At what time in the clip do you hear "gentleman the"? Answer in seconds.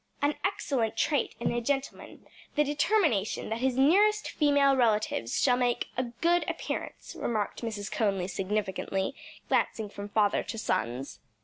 1.61-2.63